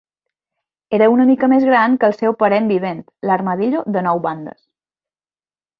[0.97, 4.59] Era una mica més gran que el seu parent vivent, l'armadillo de nou bandes.